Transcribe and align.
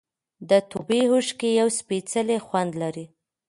د 0.49 0.51
توبې 0.71 1.01
اوښکې 1.11 1.49
یو 1.59 1.67
سپېڅلی 1.79 2.37
خوند 2.45 2.71
لري. 2.81 3.05